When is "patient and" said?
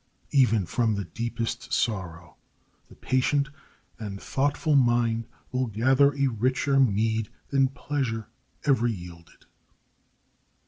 2.95-4.19